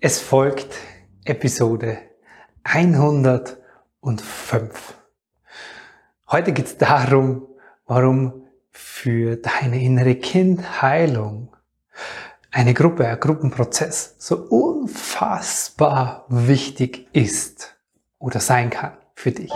[0.00, 0.76] Es folgt
[1.24, 1.98] Episode
[2.62, 4.94] 105.
[6.30, 7.48] Heute geht es darum,
[7.84, 11.48] warum für deine innere Kindheilung
[12.52, 17.76] eine Gruppe, ein Gruppenprozess so unfassbar wichtig ist
[18.20, 19.52] oder sein kann für dich.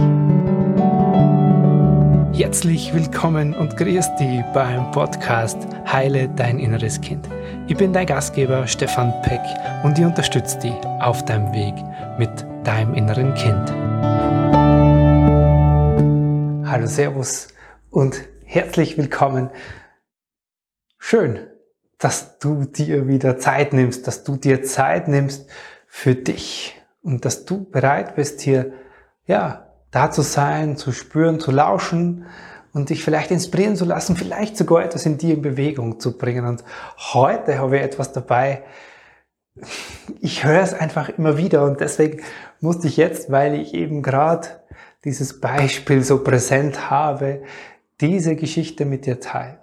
[2.37, 7.29] Herzlich willkommen und grüß dich beim Podcast Heile dein inneres Kind.
[7.69, 9.41] Ich bin dein Gastgeber Stefan Peck
[9.85, 11.75] und ich unterstütze dich auf deinem Weg
[12.19, 12.29] mit
[12.67, 13.71] deinem inneren Kind.
[16.69, 17.49] Hallo, Servus
[17.89, 19.49] und herzlich willkommen.
[20.99, 21.39] Schön,
[21.99, 25.49] dass du dir wieder Zeit nimmst, dass du dir Zeit nimmst
[25.87, 28.73] für dich und dass du bereit bist, hier,
[29.25, 32.27] ja, da zu sein, zu spüren, zu lauschen
[32.73, 36.47] und dich vielleicht inspirieren zu lassen, vielleicht sogar etwas in dir in Bewegung zu bringen.
[36.47, 36.65] Und
[37.13, 38.63] heute habe ich etwas dabei.
[40.21, 42.23] Ich höre es einfach immer wieder und deswegen
[42.61, 44.49] musste ich jetzt, weil ich eben gerade
[45.05, 47.43] dieses Beispiel so präsent habe,
[48.01, 49.59] diese Geschichte mit dir teilen.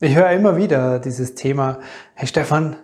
[0.00, 1.78] Ich höre immer wieder dieses Thema,
[2.14, 2.76] Herr Stefan,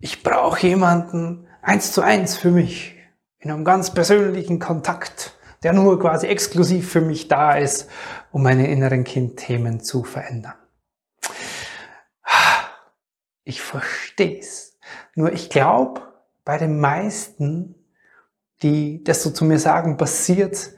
[0.00, 2.96] ich brauche jemanden eins zu eins für mich,
[3.38, 5.35] in einem ganz persönlichen Kontakt
[5.66, 7.90] der nur quasi exklusiv für mich da ist,
[8.30, 10.54] um meine inneren Kindthemen zu verändern.
[13.42, 14.78] Ich verstehe es.
[15.16, 16.02] Nur ich glaube,
[16.44, 17.74] bei den meisten,
[18.62, 20.70] die das so zu mir sagen, passiert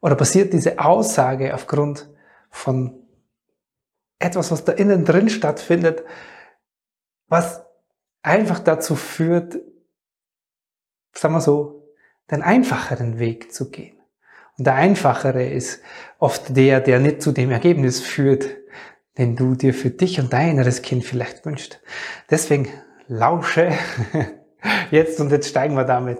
[0.00, 2.08] oder passiert diese Aussage aufgrund
[2.48, 3.04] von
[4.20, 6.04] etwas, was da innen drin stattfindet,
[7.26, 7.64] was
[8.22, 9.58] einfach dazu führt,
[11.12, 11.92] sagen wir so,
[12.30, 13.98] den einfacheren Weg zu gehen.
[14.58, 15.80] Und der einfachere ist
[16.18, 18.46] oft der, der nicht zu dem Ergebnis führt,
[19.18, 21.80] den du dir für dich und dein inneres Kind vielleicht wünschst.
[22.30, 22.68] Deswegen
[23.08, 23.72] lausche
[24.90, 26.18] jetzt und jetzt steigen wir damit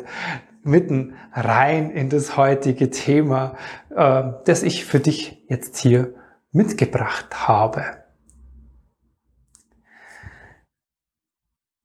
[0.62, 3.56] mitten rein in das heutige Thema,
[3.91, 6.14] äh, das ich für dich jetzt hier
[6.53, 7.84] mitgebracht habe.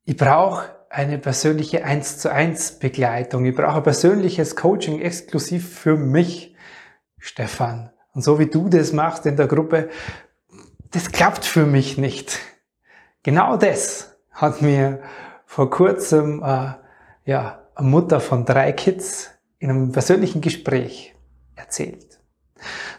[0.04, 3.46] Ich brauche eine persönliche 1 zu 1 Begleitung.
[3.46, 6.56] Ich brauche persönliches Coaching exklusiv für mich,
[7.20, 7.92] Stefan.
[8.14, 9.90] Und so wie du das machst in der Gruppe,
[10.90, 12.40] das klappt für mich nicht.
[13.22, 15.04] Genau das hat mir
[15.46, 16.72] vor kurzem äh,
[17.26, 21.14] ja, eine Mutter von drei Kids in einem persönlichen Gespräch
[21.54, 22.20] erzählt.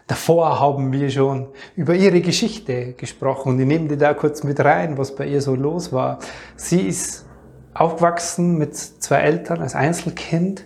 [0.07, 4.61] Davor haben wir schon über ihre Geschichte gesprochen und ich nehme die da kurz mit
[4.61, 6.21] rein, was bei ihr so los war.
[6.55, 7.28] Sie ist
[7.75, 10.65] aufgewachsen mit zwei Eltern als Einzelkind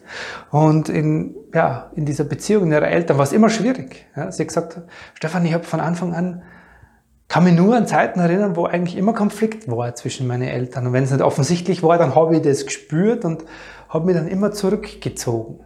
[0.50, 4.06] und in, ja, in dieser Beziehung ihrer Eltern war es immer schwierig.
[4.16, 4.80] Ja, sie hat gesagt,
[5.14, 6.42] Stefan, ich habe von Anfang an,
[7.28, 10.86] kann mich nur an Zeiten erinnern, wo eigentlich immer Konflikt war zwischen meinen Eltern.
[10.86, 13.44] Und wenn es nicht offensichtlich war, dann habe ich das gespürt und
[13.88, 15.60] habe mich dann immer zurückgezogen.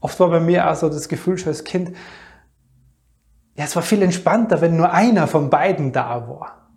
[0.00, 1.92] Oft war bei mir auch so das Gefühl schon als Kind,
[3.56, 6.70] ja, es war viel entspannter, wenn nur einer von beiden da war.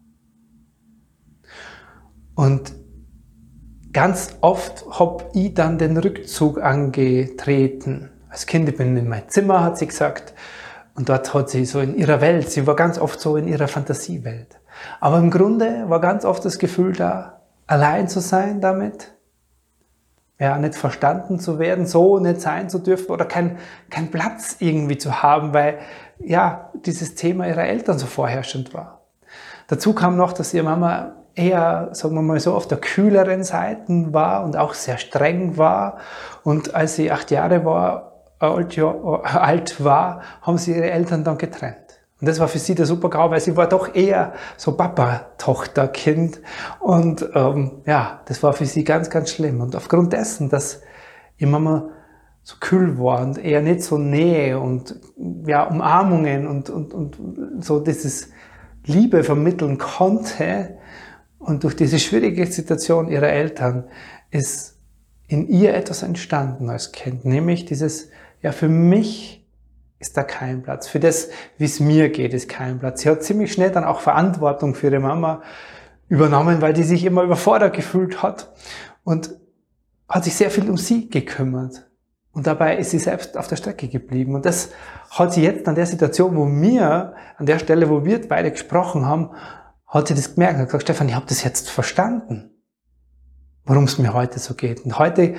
[2.35, 2.71] Und
[3.93, 8.11] ganz oft hab ich dann den Rückzug angetreten.
[8.29, 10.33] Als Kind, ich bin in mein Zimmer, hat sie gesagt.
[10.95, 13.67] Und dort hat sie so in ihrer Welt, sie war ganz oft so in ihrer
[13.67, 14.59] Fantasiewelt.
[14.99, 19.13] Aber im Grunde war ganz oft das Gefühl da, allein zu sein damit.
[20.39, 23.57] Ja, nicht verstanden zu werden, so nicht sein zu dürfen oder kein,
[23.89, 25.79] kein Platz irgendwie zu haben, weil,
[26.19, 29.01] ja, dieses Thema ihrer Eltern so vorherrschend war.
[29.67, 34.13] Dazu kam noch, dass ihre Mama eher, sagen wir mal so, auf der kühleren Seite
[34.13, 35.97] war und auch sehr streng war.
[36.43, 38.91] Und als sie acht Jahre war, alt, ja,
[39.23, 41.77] alt war, haben sie ihre Eltern dann getrennt.
[42.19, 46.41] Und das war für sie der Super-GAU, weil sie war doch eher so Papa-Tochter-Kind.
[46.79, 49.61] Und ähm, ja, das war für sie ganz, ganz schlimm.
[49.61, 50.81] Und aufgrund dessen, dass
[51.37, 51.89] ihr Mama
[52.41, 54.95] so kühl war und eher nicht so Nähe und
[55.45, 58.29] ja, Umarmungen und, und, und so dieses
[58.85, 60.77] Liebe vermitteln konnte,
[61.47, 63.85] und durch diese schwierige Situation ihrer Eltern
[64.31, 64.77] ist
[65.29, 68.09] in ihr etwas entstanden als Kind, nämlich dieses,
[68.41, 69.47] ja, für mich
[69.97, 70.89] ist da kein Platz.
[70.89, 73.01] Für das, wie es mir geht, ist kein Platz.
[73.01, 75.41] Sie hat ziemlich schnell dann auch Verantwortung für ihre Mama
[76.09, 78.51] übernommen, weil die sich immer überfordert gefühlt hat
[79.05, 79.33] und
[80.09, 81.89] hat sich sehr viel um sie gekümmert.
[82.33, 84.35] Und dabei ist sie selbst auf der Strecke geblieben.
[84.35, 84.71] Und das
[85.11, 89.05] hat sie jetzt an der Situation, wo wir, an der Stelle, wo wir beide gesprochen
[89.05, 89.29] haben,
[89.87, 92.51] hat sie das gemerkt und hat gesagt, Stefan, ich habe das jetzt verstanden,
[93.63, 94.81] warum es mir heute so geht.
[94.81, 95.35] Und heute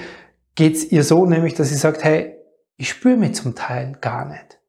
[0.54, 2.36] geht es ihr so, nämlich, dass sie sagt, hey,
[2.76, 4.60] ich spüre mich zum Teil gar nicht.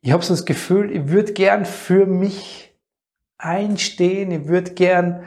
[0.00, 2.66] Ich habe so das Gefühl, ich würde gern für mich
[3.38, 5.24] einstehen, ich würde gern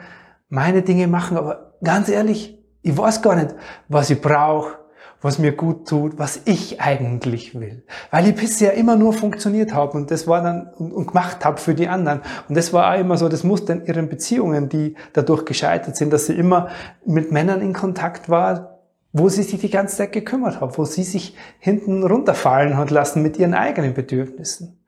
[0.48, 3.54] meine Dinge machen, aber ganz ehrlich, ich weiß gar nicht,
[3.88, 4.79] was ich brauche,
[5.22, 7.84] was mir gut tut, was ich eigentlich will.
[8.10, 11.58] Weil ich bisher immer nur funktioniert habe und das war dann und, und gemacht habe
[11.58, 12.22] für die anderen.
[12.48, 16.12] Und das war auch immer so das Muster in ihren Beziehungen, die dadurch gescheitert sind,
[16.12, 16.68] dass sie immer
[17.04, 18.78] mit Männern in Kontakt war,
[19.12, 23.22] wo sie sich die ganze Zeit gekümmert hat, wo sie sich hinten runterfallen hat lassen
[23.22, 24.80] mit ihren eigenen Bedürfnissen.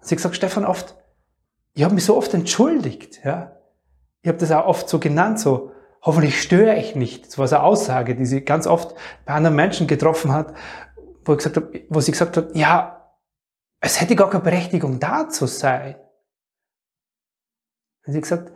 [0.00, 0.96] Und sie gesagt, Stefan, oft,
[1.72, 3.52] ich habe mich so oft entschuldigt, ja.
[4.22, 5.70] Ich habe das auch oft so genannt, so,
[6.02, 7.26] hoffentlich störe ich nicht.
[7.26, 8.94] Das war so eine Aussage, die sie ganz oft
[9.24, 10.54] bei anderen Menschen getroffen hat,
[11.24, 13.14] wo, gesagt habe, wo sie gesagt hat, ja,
[13.80, 15.96] es hätte gar keine Berechtigung da zu sein.
[18.06, 18.52] Und sie hat gesagt,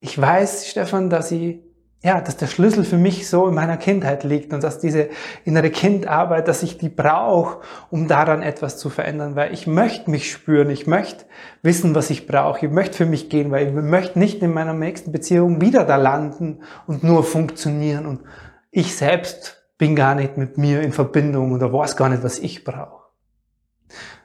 [0.00, 1.60] ich weiß, Stefan, dass ich
[2.04, 5.08] ja, dass der Schlüssel für mich so in meiner Kindheit liegt und dass diese
[5.46, 10.30] innere Kindarbeit, dass ich die brauche, um daran etwas zu verändern, weil ich möchte mich
[10.30, 11.24] spüren, ich möchte
[11.62, 14.74] wissen, was ich brauche, ich möchte für mich gehen, weil ich möchte nicht in meiner
[14.74, 18.04] nächsten Beziehung wieder da landen und nur funktionieren.
[18.04, 18.20] Und
[18.70, 22.64] ich selbst bin gar nicht mit mir in Verbindung oder weiß gar nicht, was ich
[22.64, 23.04] brauche.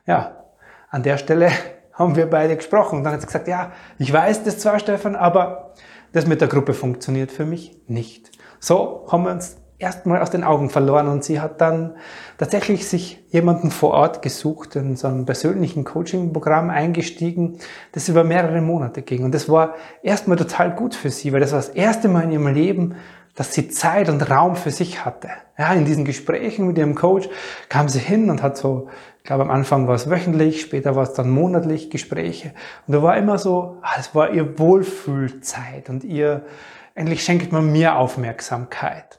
[0.05, 0.43] Ja,
[0.89, 1.49] an der Stelle
[1.93, 2.97] haben wir beide gesprochen.
[2.97, 5.75] Und dann hat sie gesagt, ja, ich weiß das zwar, Stefan, aber
[6.11, 8.31] das mit der Gruppe funktioniert für mich nicht.
[8.59, 11.95] So haben wir uns erstmal aus den Augen verloren und sie hat dann
[12.37, 17.59] tatsächlich sich jemanden vor Ort gesucht, in so einem persönlichen Coaching-Programm eingestiegen,
[17.93, 19.23] das über mehrere Monate ging.
[19.23, 22.31] Und das war erstmal total gut für sie, weil das war das erste Mal in
[22.31, 22.95] ihrem Leben,
[23.35, 25.29] dass sie Zeit und Raum für sich hatte.
[25.57, 27.29] Ja, in diesen Gesprächen mit ihrem Coach
[27.69, 28.89] kam sie hin und hat so,
[29.19, 32.53] ich glaube am Anfang war es wöchentlich, später war es dann monatlich Gespräche.
[32.85, 36.45] Und da war immer so, ah, es war ihr Wohlfühlzeit und ihr,
[36.95, 39.18] endlich schenkt man mir Aufmerksamkeit.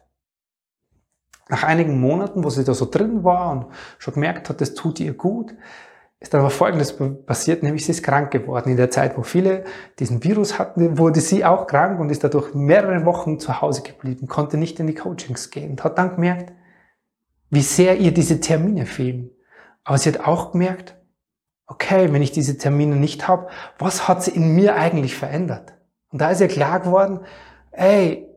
[1.51, 3.67] Nach einigen Monaten, wo sie da so drin war und
[3.99, 5.55] schon gemerkt hat, das tut ihr gut,
[6.21, 8.71] ist dann aber Folgendes passiert, nämlich sie ist krank geworden.
[8.71, 9.65] In der Zeit, wo viele
[9.99, 14.29] diesen Virus hatten, wurde sie auch krank und ist dadurch mehrere Wochen zu Hause geblieben,
[14.29, 16.53] konnte nicht in die Coachings gehen und hat dann gemerkt,
[17.49, 19.31] wie sehr ihr diese Termine fehlen.
[19.83, 20.95] Aber sie hat auch gemerkt,
[21.67, 23.49] okay, wenn ich diese Termine nicht habe,
[23.79, 25.73] was hat sie in mir eigentlich verändert?
[26.11, 27.21] Und da ist ihr klar geworden,
[27.71, 28.29] ey,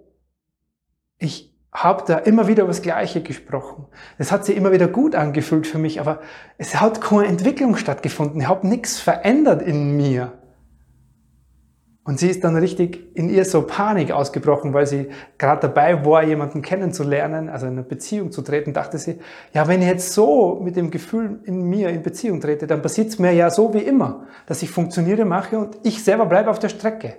[1.17, 3.87] ich, habe da immer wieder über das Gleiche gesprochen.
[4.17, 6.21] Es hat sich immer wieder gut angefühlt für mich, aber
[6.57, 8.41] es hat keine Entwicklung stattgefunden.
[8.41, 10.33] Ich habe nichts verändert in mir.
[12.05, 16.21] Und sie ist dann richtig in ihr so Panik ausgebrochen, weil sie gerade dabei war,
[16.21, 19.19] jemanden kennenzulernen, also in eine Beziehung zu treten, dachte sie,
[19.53, 23.07] ja, wenn ich jetzt so mit dem Gefühl in mir in Beziehung trete, dann passiert
[23.07, 26.59] es mir ja so wie immer, dass ich funktioniere, mache und ich selber bleibe auf
[26.59, 27.15] der Strecke.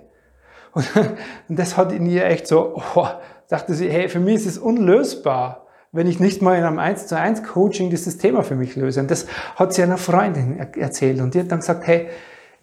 [0.75, 0.87] Und,
[1.49, 3.07] und das hat in ihr echt so, oh,
[3.49, 7.07] dachte sie, hey, für mich ist es unlösbar, wenn ich nicht mal in einem 1
[7.07, 8.99] zu 1 Coaching dieses Thema für mich löse.
[8.99, 9.25] Und das
[9.55, 11.21] hat sie einer Freundin erzählt.
[11.21, 12.09] Und die hat dann gesagt, hey,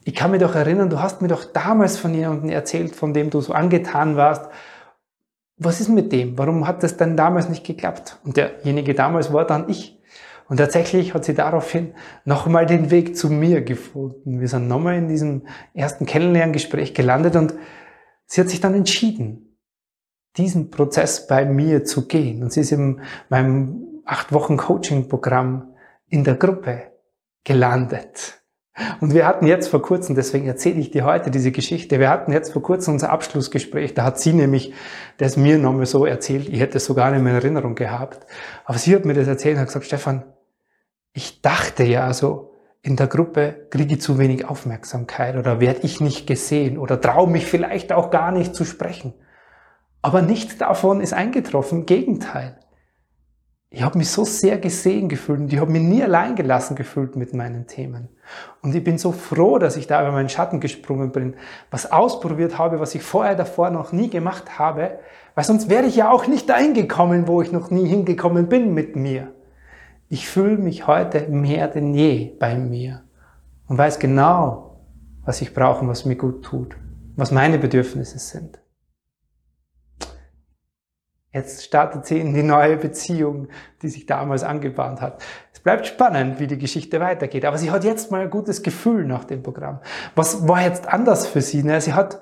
[0.05, 3.31] ich kann mich doch erinnern, du hast mir doch damals von jemandem erzählt, von dem
[3.31, 4.47] du so angetan warst.
[5.57, 6.37] Was ist mit dem?
[6.37, 8.19] Warum hat das denn damals nicht geklappt?
[8.25, 9.99] Und derjenige damals war dann ich.
[10.49, 11.95] Und tatsächlich hat sie daraufhin
[12.25, 14.41] nochmal den Weg zu mir gefunden.
[14.41, 17.55] Wir sind nochmal in diesem ersten Kennenlerngespräch gelandet und
[18.33, 19.59] sie hat sich dann entschieden,
[20.39, 22.43] diesen Prozess bei mir zu gehen.
[22.43, 25.75] Und sie ist in meinem acht Wochen Coaching-Programm
[26.09, 26.93] in der Gruppe
[27.45, 28.43] gelandet.
[29.03, 32.33] Und wir hatten jetzt vor kurzem, deswegen erzähle ich dir heute diese Geschichte, wir hatten
[32.33, 34.73] jetzt vor kurzem unser Abschlussgespräch, da hat sie nämlich
[35.19, 38.27] das mir nochmal so erzählt, ich hätte es sogar nicht mehr in Erinnerung gehabt,
[38.65, 40.25] aber sie hat mir das erzählt und hat gesagt, Stefan,
[41.13, 42.52] ich dachte ja so,
[42.83, 47.31] in der Gruppe kriege ich zu wenig Aufmerksamkeit oder werde ich nicht gesehen oder traue
[47.31, 49.15] mich vielleicht auch gar nicht zu sprechen.
[50.03, 52.59] Aber nichts davon ist eingetroffen, im Gegenteil.
[53.71, 57.17] Ich habe mich so sehr gesehen gefühlt und ich habe mich nie allein gelassen gefühlt
[57.17, 58.09] mit meinen Themen.
[58.61, 61.37] Und ich bin so froh, dass ich da über meinen Schatten gesprungen bin,
[61.71, 64.99] was ausprobiert habe, was ich vorher davor noch nie gemacht habe,
[65.35, 68.75] weil sonst wäre ich ja auch nicht dahin gekommen, wo ich noch nie hingekommen bin
[68.75, 69.33] mit mir.
[70.13, 73.03] Ich fühle mich heute mehr denn je bei mir
[73.67, 74.85] und weiß genau,
[75.25, 76.77] was ich brauche und was mir gut tut,
[77.17, 78.61] was meine Bedürfnisse sind.
[81.33, 83.49] Jetzt startet sie in die neue Beziehung,
[83.81, 85.23] die sich damals angebahnt hat.
[85.51, 87.47] Es bleibt spannend, wie die Geschichte weitergeht.
[87.47, 89.81] Aber sie hat jetzt mal ein gutes Gefühl nach dem Programm.
[90.15, 91.63] Was war jetzt anders für sie?
[91.81, 92.21] Sie hat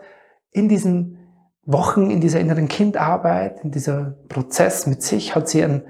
[0.53, 1.19] in diesen
[1.65, 5.83] Wochen, in dieser inneren Kindarbeit, in dieser Prozess mit sich, hat sie eine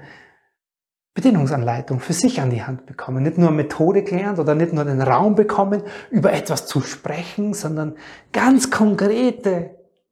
[1.13, 3.23] Bedienungsanleitung für sich an die Hand bekommen.
[3.23, 7.95] Nicht nur Methode gelernt oder nicht nur den Raum bekommen, über etwas zu sprechen, sondern
[8.31, 9.71] ganz konkrete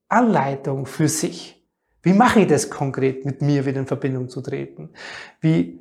[0.09, 1.65] Anleitung für sich.
[2.01, 4.89] Wie mache ich das konkret, mit mir wieder in Verbindung zu treten?
[5.39, 5.79] Wie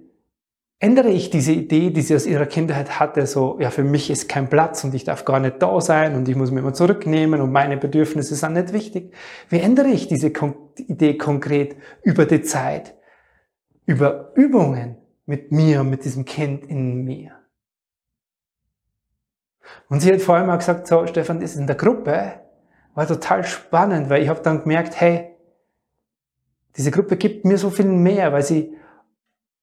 [0.80, 4.28] ändere ich diese Idee, die sie aus ihrer Kindheit hatte, so, ja, für mich ist
[4.28, 7.40] kein Platz und ich darf gar nicht da sein und ich muss mich immer zurücknehmen
[7.40, 9.12] und meine Bedürfnisse sind nicht wichtig.
[9.48, 10.32] Wie ändere ich diese
[10.76, 12.94] Idee konkret über die Zeit?
[13.86, 14.97] Über Übungen
[15.28, 17.32] mit mir, mit diesem Kind in mir.
[19.90, 22.40] Und sie hat vor allem auch gesagt, so, Stefan, das ist in der Gruppe,
[22.94, 25.36] war total spannend, weil ich habe dann gemerkt, hey,
[26.76, 28.74] diese Gruppe gibt mir so viel mehr, weil sie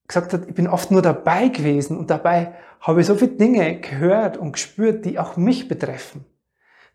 [0.07, 3.79] gesagt hat, ich bin oft nur dabei gewesen und dabei habe ich so viele Dinge
[3.81, 6.25] gehört und gespürt, die auch mich betreffen.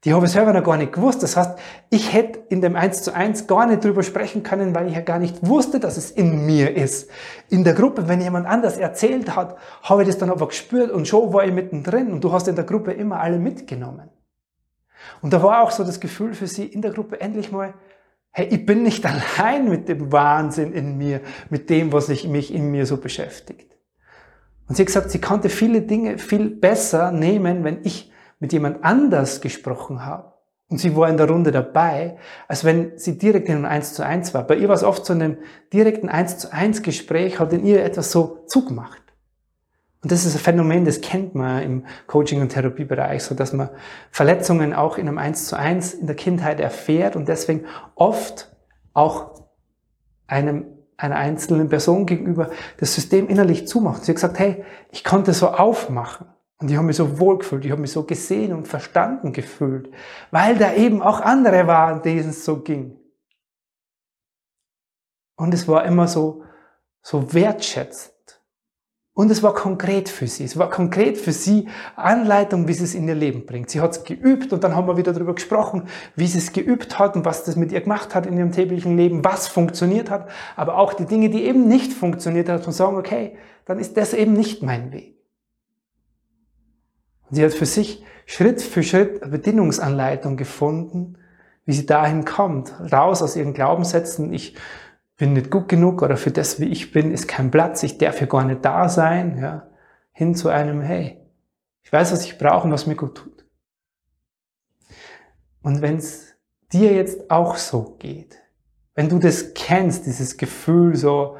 [0.04, 1.22] Die habe ich selber noch gar nicht gewusst.
[1.22, 1.58] Das heißt,
[1.90, 5.02] ich hätte in dem 1 zu 1 gar nicht drüber sprechen können, weil ich ja
[5.02, 7.10] gar nicht wusste, dass es in mir ist.
[7.50, 11.06] In der Gruppe, wenn jemand anders erzählt hat, habe ich das dann aber gespürt und
[11.06, 14.08] schon war ich mittendrin und du hast in der Gruppe immer alle mitgenommen.
[15.20, 17.74] Und da war auch so das Gefühl für sie in der Gruppe endlich mal,
[18.30, 19.04] hey, ich bin nicht
[19.38, 23.76] allein mit dem Wahnsinn in mir, mit dem, was ich mich in mir so beschäftigt.
[24.66, 28.09] Und sie hat gesagt, sie konnte viele Dinge viel besser nehmen, wenn ich
[28.40, 30.32] mit jemand anders gesprochen habe.
[30.68, 32.16] Und sie war in der Runde dabei,
[32.46, 34.44] als wenn sie direkt in einem 1 zu 1 war.
[34.44, 35.38] Bei ihr war es oft so in einem
[35.72, 39.02] direkten 1 zu 1 Gespräch, hat in ihr etwas so zugemacht.
[40.02, 43.68] Und das ist ein Phänomen, das kennt man im Coaching- und Therapiebereich, so dass man
[44.10, 47.66] Verletzungen auch in einem 1 zu 1 in der Kindheit erfährt und deswegen
[47.96, 48.50] oft
[48.94, 49.42] auch
[50.26, 50.66] einem,
[50.96, 54.04] einer einzelnen Person gegenüber das System innerlich zumacht.
[54.04, 56.26] Sie hat gesagt, hey, ich konnte so aufmachen.
[56.60, 59.90] Und ich habe mich so wohl gefühlt, ich habe mich so gesehen und verstanden gefühlt,
[60.30, 62.98] weil da eben auch andere waren, denen es so ging.
[65.36, 66.44] Und es war immer so,
[67.00, 68.14] so wertschätzend.
[69.14, 70.44] Und es war konkret für sie.
[70.44, 73.70] Es war konkret für sie Anleitung, wie sie es in ihr Leben bringt.
[73.70, 76.98] Sie hat es geübt und dann haben wir wieder darüber gesprochen, wie sie es geübt
[76.98, 80.28] hat und was das mit ihr gemacht hat in ihrem täglichen Leben, was funktioniert hat,
[80.56, 84.12] aber auch die Dinge, die eben nicht funktioniert hat und sagen, okay, dann ist das
[84.12, 85.19] eben nicht mein Weg.
[87.30, 91.16] Und sie hat für sich Schritt für Schritt eine Bedienungsanleitung gefunden,
[91.64, 94.32] wie sie dahin kommt, raus aus ihren Glaubenssätzen.
[94.32, 94.56] Ich
[95.16, 98.18] bin nicht gut genug oder für das, wie ich bin, ist kein Platz, ich darf
[98.18, 99.68] hier gar nicht da sein, ja,
[100.12, 101.20] hin zu einem, hey,
[101.82, 103.44] ich weiß, was ich brauche und was mir gut tut.
[105.62, 106.36] Und wenn es
[106.72, 108.40] dir jetzt auch so geht,
[108.94, 111.36] wenn du das kennst, dieses Gefühl so,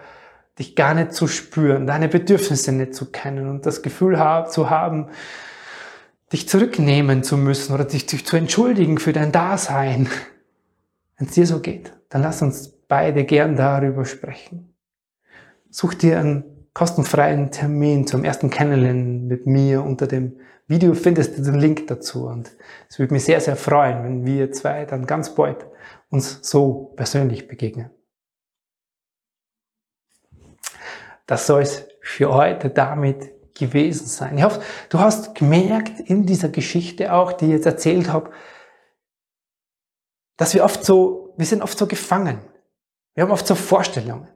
[0.59, 4.17] dich gar nicht zu spüren, deine Bedürfnisse nicht zu kennen und das Gefühl
[4.49, 5.09] zu haben,
[6.33, 10.09] dich zurücknehmen zu müssen oder dich, dich zu entschuldigen für dein Dasein,
[11.17, 14.75] wenn es dir so geht, dann lass uns beide gern darüber sprechen.
[15.71, 19.83] Such dir einen kostenfreien Termin zum ersten Kennenlernen mit mir.
[19.83, 22.57] Unter dem Video findest du den Link dazu und
[22.89, 25.67] es würde mich sehr, sehr freuen, wenn wir zwei dann ganz bald
[26.11, 27.91] uns so persönlich begegnen.
[31.27, 34.37] Das soll es für heute damit gewesen sein.
[34.37, 38.31] Ich hoffe, du hast gemerkt in dieser Geschichte auch, die ich jetzt erzählt habe,
[40.37, 42.41] dass wir oft so, wir sind oft so gefangen
[43.15, 44.29] wir haben oft so Vorstellungen.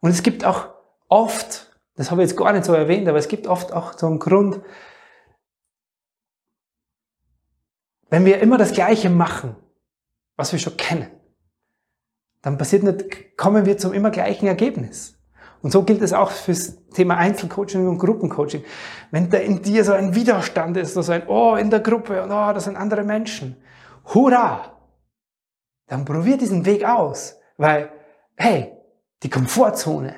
[0.00, 0.68] Und es gibt auch
[1.08, 4.06] oft, das habe ich jetzt gar nicht so erwähnt, aber es gibt oft auch so
[4.06, 4.60] einen Grund,
[8.10, 9.56] wenn wir immer das Gleiche machen,
[10.36, 11.10] was wir schon kennen,
[12.42, 15.17] dann passiert nicht, kommen wir zum immer gleichen Ergebnis.
[15.62, 18.64] Und so gilt es auch fürs Thema Einzelcoaching und Gruppencoaching.
[19.10, 22.30] Wenn da in dir so ein Widerstand ist, so ein Oh in der Gruppe und
[22.30, 23.56] Oh, das sind andere Menschen.
[24.14, 24.72] Hurra!
[25.88, 27.90] Dann probier diesen Weg aus, weil
[28.36, 28.72] hey,
[29.22, 30.14] die Komfortzone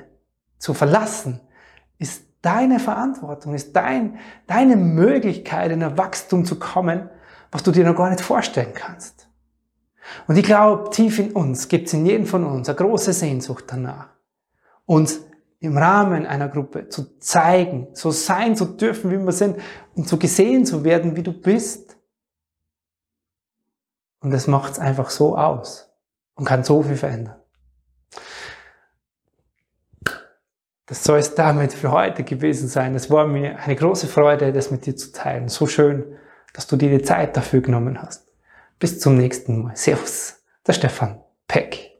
[0.59, 1.41] zu verlassen,
[1.99, 7.09] ist deine Verantwortung, ist dein, deine Möglichkeit, in ein Wachstum zu kommen,
[7.51, 9.29] was du dir noch gar nicht vorstellen kannst.
[10.27, 13.65] Und ich glaube, tief in uns gibt es in jedem von uns eine große Sehnsucht
[13.69, 14.09] danach,
[14.87, 15.21] uns
[15.61, 19.59] im Rahmen einer Gruppe zu zeigen, so sein zu dürfen, wie wir sind
[19.95, 21.99] und so gesehen zu werden, wie du bist.
[24.21, 25.91] Und das macht es einfach so aus
[26.35, 27.37] und kann so viel verändern.
[30.87, 32.95] Das soll es damit für heute gewesen sein.
[32.97, 35.49] Es war mir eine große Freude, das mit dir zu teilen.
[35.49, 36.17] So schön,
[36.53, 38.33] dass du dir die Zeit dafür genommen hast.
[38.79, 39.77] Bis zum nächsten Mal.
[39.77, 42.00] Servus, der Stefan Peck.